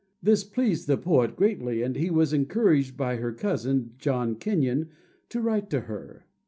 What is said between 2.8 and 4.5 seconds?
by her cousin, John